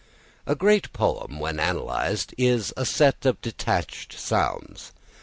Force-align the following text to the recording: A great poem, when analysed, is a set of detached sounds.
A 0.47 0.55
great 0.55 0.91
poem, 0.93 1.37
when 1.39 1.59
analysed, 1.59 2.33
is 2.35 2.73
a 2.75 2.87
set 2.87 3.23
of 3.23 3.39
detached 3.39 4.13
sounds. 4.19 4.93